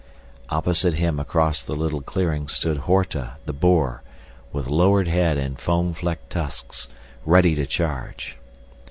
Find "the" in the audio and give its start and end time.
1.61-1.75, 3.45-3.53